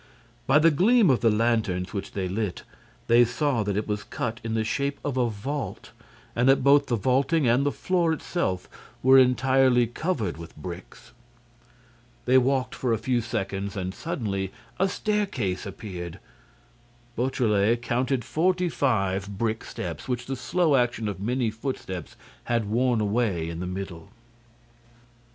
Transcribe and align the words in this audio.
By 0.47 0.57
the 0.57 0.71
gleam 0.71 1.11
of 1.11 1.19
the 1.19 1.29
lanterns 1.29 1.93
which 1.93 2.13
they 2.13 2.27
lit, 2.27 2.63
they 3.05 3.23
saw 3.23 3.61
that 3.61 3.77
it 3.77 3.87
was 3.87 4.03
cut 4.03 4.39
in 4.43 4.55
the 4.55 4.63
shape 4.63 4.99
of 5.05 5.15
a 5.15 5.29
vault 5.29 5.91
and 6.35 6.49
that 6.49 6.63
both 6.63 6.87
the 6.87 6.95
vaulting 6.95 7.47
and 7.47 7.63
the 7.63 7.71
floor 7.71 8.11
itself 8.11 8.67
were 9.03 9.19
entirely 9.19 9.85
covered 9.85 10.37
with 10.37 10.55
bricks. 10.57 11.11
They 12.25 12.39
walked 12.39 12.73
for 12.73 12.91
a 12.93 12.97
few 12.97 13.21
seconds 13.21 13.77
and, 13.77 13.93
suddenly, 13.93 14.51
a 14.79 14.89
staircase 14.89 15.67
appeared. 15.67 16.17
Beautrelet 17.15 17.83
counted 17.83 18.25
forty 18.25 18.69
five 18.69 19.37
brick 19.37 19.63
steps, 19.63 20.07
which 20.07 20.25
the 20.25 20.35
slow 20.35 20.75
action 20.77 21.07
of 21.07 21.19
many 21.19 21.51
footsteps 21.51 22.15
had 22.45 22.65
worn 22.65 23.01
away 23.01 23.47
in 23.47 23.59
the 23.59 23.67
middle. 23.67 24.09